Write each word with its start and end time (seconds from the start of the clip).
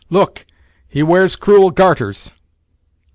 look! 0.09 0.47
he 0.87 1.03
wears 1.03 1.35
cruel 1.35 1.69
garters!" 1.69 2.31